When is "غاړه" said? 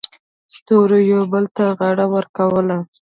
1.77-2.05